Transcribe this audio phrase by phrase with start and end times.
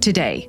[0.00, 0.48] today.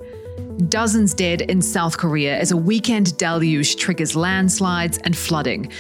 [0.69, 5.71] Dozens dead in South Korea as a weekend deluge triggers landslides and flooding.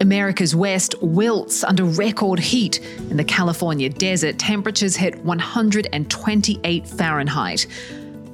[0.00, 2.80] America's West wilts under record heat.
[3.10, 7.66] In the California desert, temperatures hit 128 Fahrenheit.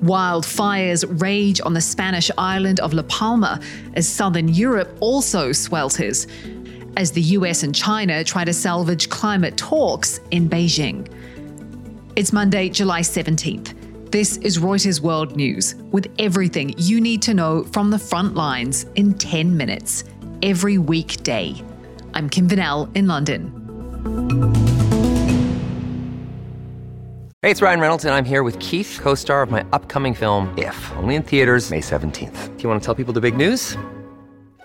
[0.02, 3.60] Wildfires rage on the Spanish island of La Palma
[3.94, 6.26] as southern Europe also swelters,
[6.96, 11.06] as the US and China try to salvage climate talks in Beijing.
[12.16, 13.81] It's Monday, July 17th.
[14.12, 18.84] This is Reuters World News with everything you need to know from the front lines
[18.94, 20.04] in 10 minutes
[20.42, 21.54] every weekday.
[22.12, 23.48] I'm Kim Vanell in London.
[27.40, 30.52] Hey, it's Ryan Reynolds, and I'm here with Keith, co star of my upcoming film,
[30.58, 32.54] If, only in theaters, May 17th.
[32.58, 33.78] Do you want to tell people the big news?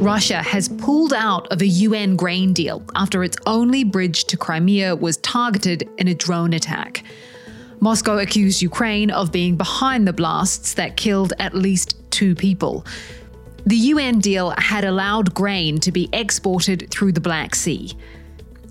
[0.00, 4.96] Russia has pulled out of a UN grain deal after its only bridge to Crimea
[4.96, 7.04] was targeted in a drone attack.
[7.80, 12.86] Moscow accused Ukraine of being behind the blasts that killed at least two people.
[13.66, 17.92] The UN deal had allowed grain to be exported through the Black Sea.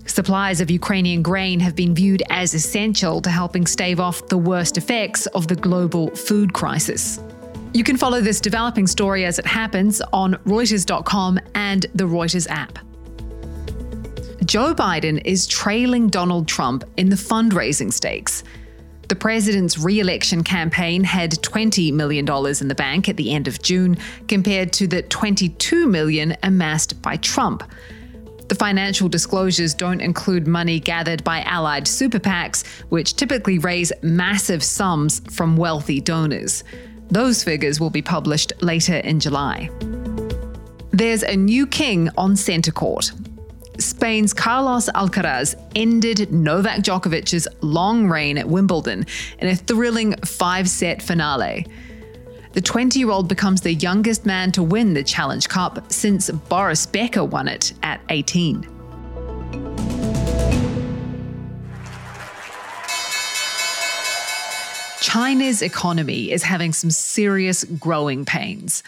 [0.06, 4.76] Supplies of Ukrainian grain have been viewed as essential to helping stave off the worst
[4.76, 7.20] effects of the global food crisis.
[7.72, 12.78] You can follow this developing story as it happens on Reuters.com and the Reuters app.
[14.44, 18.42] Joe Biden is trailing Donald Trump in the fundraising stakes.
[19.06, 23.62] The president's re election campaign had $20 million in the bank at the end of
[23.62, 23.96] June,
[24.26, 27.62] compared to the 22 million amassed by Trump.
[28.48, 34.64] The financial disclosures don't include money gathered by allied super PACs, which typically raise massive
[34.64, 36.64] sums from wealthy donors.
[37.10, 39.70] Those figures will be published later in July.
[40.92, 43.12] There's a new king on centre court.
[43.78, 49.06] Spain's Carlos Alcaraz ended Novak Djokovic's long reign at Wimbledon
[49.38, 51.66] in a thrilling five set finale.
[52.52, 56.84] The 20 year old becomes the youngest man to win the Challenge Cup since Boris
[56.84, 58.79] Becker won it at 18.
[65.12, 68.84] China's economy is having some serious growing pains.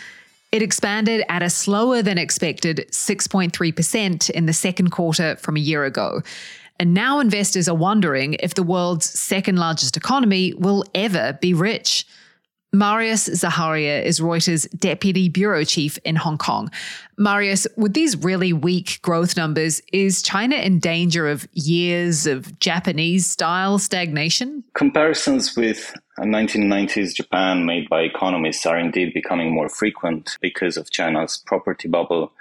[0.52, 5.84] It expanded at a slower than expected 6.3% in the second quarter from a year
[5.84, 6.22] ago.
[6.78, 12.06] And now investors are wondering if the world's second largest economy will ever be rich.
[12.74, 16.70] Marius Zaharia is Reuters' deputy bureau chief in Hong Kong.
[17.18, 23.26] Marius, with these really weak growth numbers, is China in danger of years of Japanese
[23.28, 24.64] style stagnation?
[24.72, 31.42] Comparisons with 1990s Japan made by economists are indeed becoming more frequent because of China's
[31.44, 32.32] property bubble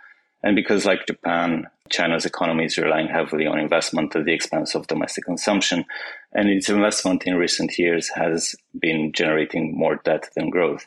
[0.44, 4.88] and because, like Japan, China's economy is relying heavily on investment at the expense of
[4.88, 5.86] domestic consumption,
[6.34, 10.86] and its investment in recent years has been generating more debt than growth.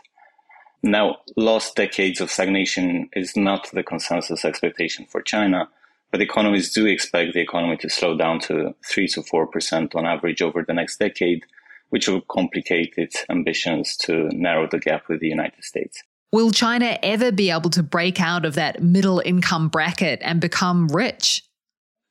[0.83, 5.69] Now, lost decades of stagnation is not the consensus expectation for China,
[6.11, 10.43] but economists do expect the economy to slow down to 3 to 4% on average
[10.43, 11.45] over the next decade,
[11.89, 16.03] which will complicate its ambitions to narrow the gap with the United States.
[16.35, 20.89] Will China ever be able to break out of that middle income bracket and become
[20.89, 21.45] rich?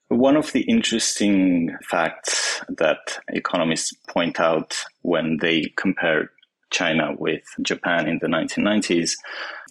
[0.08, 6.32] One of the interesting facts that economists point out when they compare
[6.70, 9.18] China with Japan in the 1990s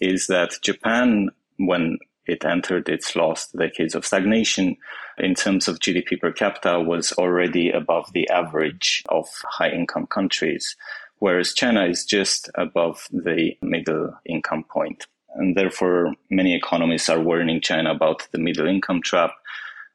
[0.01, 1.97] is that Japan, when
[2.27, 4.77] it entered its last decades of stagnation,
[5.17, 10.75] in terms of GDP per capita, was already above the average of high income countries
[11.23, 15.07] whereas China is just above the middle income point.
[15.35, 19.31] And therefore, many economists are warning China about the middle income trap.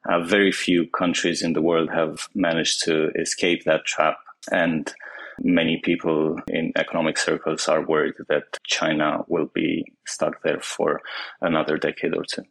[0.09, 4.17] Uh, very few countries in the world have managed to escape that trap.
[4.51, 4.91] And
[5.39, 10.99] many people in economic circles are worried that China will be stuck there for
[11.41, 12.41] another decade or two.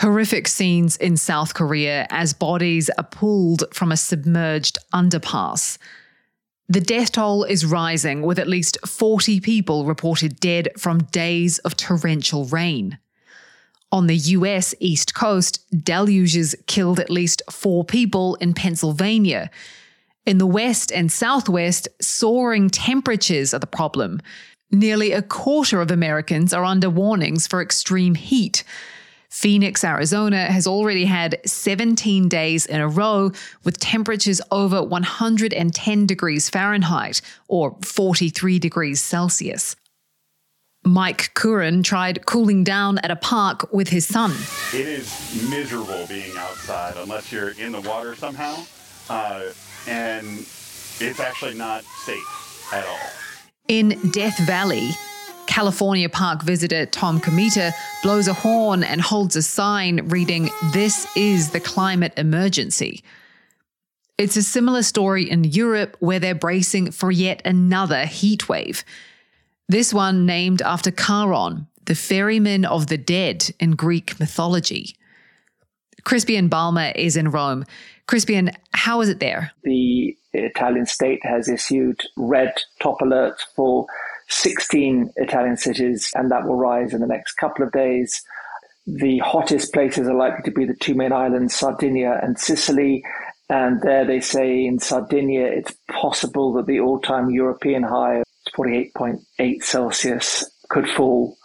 [0.00, 5.76] Horrific scenes in South Korea as bodies are pulled from a submerged underpass.
[6.70, 11.76] The death toll is rising, with at least 40 people reported dead from days of
[11.76, 12.98] torrential rain.
[13.92, 19.50] On the US East Coast, deluges killed at least four people in Pennsylvania.
[20.24, 24.22] In the west and southwest, soaring temperatures are the problem.
[24.70, 28.64] Nearly a quarter of Americans are under warnings for extreme heat.
[29.40, 33.32] Phoenix, Arizona has already had 17 days in a row
[33.64, 39.76] with temperatures over 110 degrees Fahrenheit or 43 degrees Celsius.
[40.84, 44.32] Mike Curran tried cooling down at a park with his son.
[44.74, 48.62] It is miserable being outside unless you're in the water somehow,
[49.08, 49.44] uh,
[49.88, 50.26] and
[51.00, 53.10] it's actually not safe at all.
[53.68, 54.90] In Death Valley,
[55.50, 57.72] California park visitor Tom Cometa
[58.04, 63.02] blows a horn and holds a sign reading, This is the climate emergency.
[64.16, 68.84] It's a similar story in Europe where they're bracing for yet another heat wave.
[69.68, 74.94] This one named after Charon, the ferryman of the dead in Greek mythology.
[76.04, 77.64] Crispian Balmer is in Rome.
[78.06, 79.50] Crispian, how is it there?
[79.64, 83.86] The Italian state has issued red top alerts for
[84.30, 88.22] 16 Italian cities, and that will rise in the next couple of days.
[88.86, 93.02] The hottest places are likely to be the two main islands, Sardinia and Sicily.
[93.48, 98.24] And there they say in Sardinia, it's possible that the all time European high of
[98.56, 101.36] 48.8 Celsius could fall.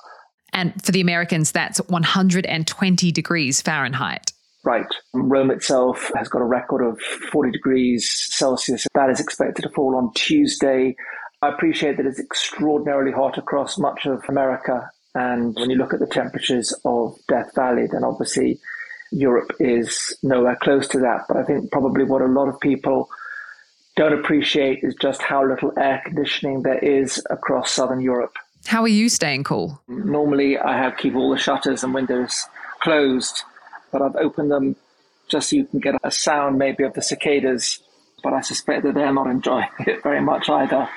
[0.54, 4.32] And for the Americans, that's 120 degrees Fahrenheit.
[4.64, 4.88] Right.
[5.14, 7.00] Rome itself has got a record of
[7.32, 8.88] 40 degrees Celsius.
[8.96, 10.96] That is expected to fall on Tuesday.
[11.42, 14.90] I appreciate that it's extraordinarily hot across much of America.
[15.14, 18.60] And when you look at the temperatures of Death Valley, then obviously
[19.12, 21.26] Europe is nowhere close to that.
[21.28, 23.10] But I think probably what a lot of people
[23.96, 28.36] don't appreciate is just how little air conditioning there is across southern Europe.
[28.66, 29.80] How are you staying cool?
[29.88, 32.46] Normally, I have keep all the shutters and windows
[32.82, 33.44] closed,
[33.92, 34.76] but I've opened them
[35.28, 37.80] just so you can get a sound maybe of the cicadas.
[38.24, 40.90] But I suspect that they're not enjoying it very much either.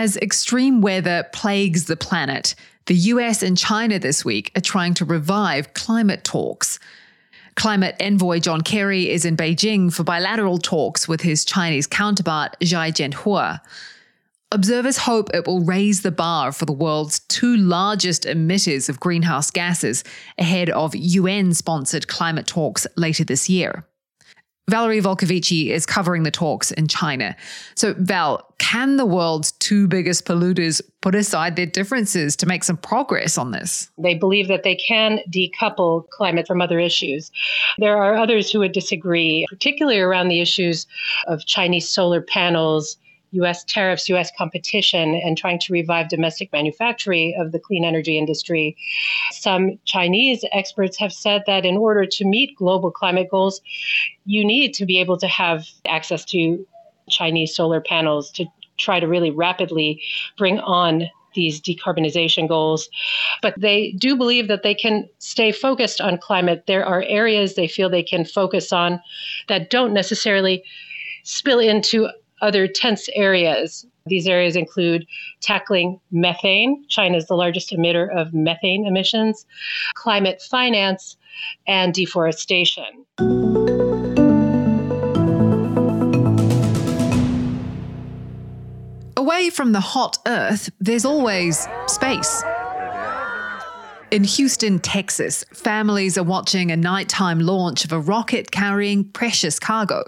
[0.00, 2.54] As extreme weather plagues the planet,
[2.86, 6.78] the US and China this week are trying to revive climate talks.
[7.54, 12.94] Climate envoy John Kerry is in Beijing for bilateral talks with his Chinese counterpart, Xie
[12.94, 13.60] Zhenhua.
[14.50, 19.50] Observers hope it will raise the bar for the world's two largest emitters of greenhouse
[19.50, 20.02] gases
[20.38, 23.84] ahead of UN sponsored climate talks later this year.
[24.70, 27.36] Valerie Volcovici is covering the talks in China.
[27.74, 32.76] So, Val, can the world's two biggest polluters put aside their differences to make some
[32.76, 33.90] progress on this?
[33.98, 37.32] They believe that they can decouple climate from other issues.
[37.78, 40.86] There are others who would disagree, particularly around the issues
[41.26, 42.96] of Chinese solar panels
[43.32, 48.76] US tariffs, US competition, and trying to revive domestic manufacturing of the clean energy industry.
[49.32, 53.60] Some Chinese experts have said that in order to meet global climate goals,
[54.24, 56.66] you need to be able to have access to
[57.08, 58.46] Chinese solar panels to
[58.78, 60.02] try to really rapidly
[60.36, 62.88] bring on these decarbonization goals.
[63.42, 66.64] But they do believe that they can stay focused on climate.
[66.66, 69.00] There are areas they feel they can focus on
[69.48, 70.64] that don't necessarily
[71.22, 72.08] spill into
[72.40, 73.86] other tense areas.
[74.06, 75.06] These areas include
[75.40, 79.46] tackling methane, China is the largest emitter of methane emissions,
[79.94, 81.16] climate finance,
[81.66, 83.04] and deforestation.
[89.16, 92.42] Away from the hot Earth, there's always space.
[94.10, 100.02] In Houston, Texas, families are watching a nighttime launch of a rocket carrying precious cargo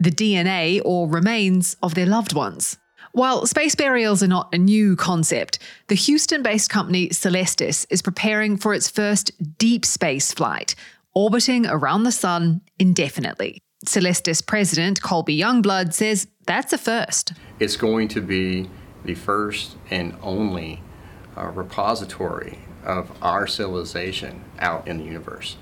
[0.00, 2.78] the DNA or remains of their loved ones.
[3.12, 8.56] While space burials are not a new concept, the Houston based company Celestis is preparing
[8.56, 10.74] for its first deep space flight,
[11.14, 13.62] orbiting around the sun indefinitely.
[13.84, 17.32] Celestis president Colby Youngblood says that's a first.
[17.58, 18.68] It's going to be
[19.04, 20.82] the first and only
[21.36, 25.56] uh, repository of our civilization out in the universe.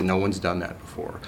[0.00, 1.20] No one's done that before.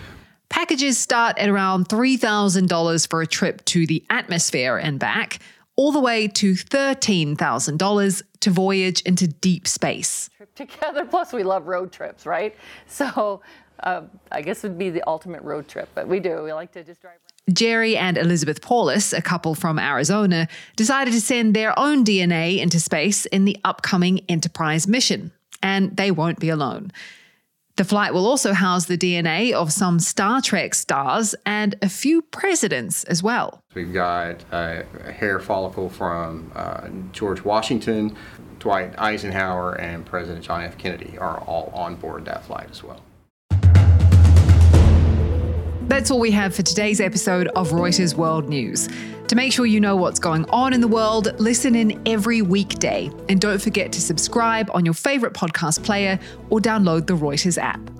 [0.48, 5.40] Packages start at around $3,000 for a trip to the atmosphere and back,
[5.76, 10.30] all the way to $13,000 to voyage into deep space.
[10.36, 12.54] Trip Together, plus we love road trips, right?
[12.86, 13.42] So
[13.80, 16.42] uh, I guess it would be the ultimate road trip, but we do.
[16.42, 17.12] We like to just drive.
[17.12, 17.54] Around.
[17.54, 22.80] Jerry and Elizabeth Paulus, a couple from Arizona, decided to send their own DNA into
[22.80, 25.30] space in the upcoming Enterprise mission.
[25.62, 26.92] And they won't be alone.
[27.76, 32.22] The flight will also house the DNA of some Star Trek stars and a few
[32.22, 33.62] presidents as well.
[33.74, 38.16] We've got a hair follicle from uh, George Washington,
[38.60, 40.78] Dwight Eisenhower and President John F.
[40.78, 43.02] Kennedy are all on board that flight as well.
[45.96, 48.86] That's all we have for today's episode of Reuters World News.
[49.28, 53.10] To make sure you know what's going on in the world, listen in every weekday.
[53.30, 57.95] And don't forget to subscribe on your favorite podcast player or download the Reuters app.